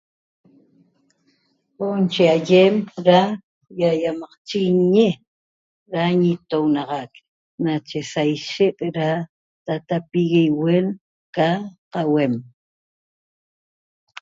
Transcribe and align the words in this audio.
Huoo 1.75 2.01
che 2.13 2.23
ayem 2.37 2.75
da 3.05 3.19
yayamaqchichiguiñe 3.79 5.07
da 5.91 6.01
ñitonaxaq 6.21 7.11
nache 7.63 7.99
saishet 8.11 8.77
da 8.97 9.07
tatapihue 9.65 10.77
ca 11.35 11.49
ahuem 11.99 12.33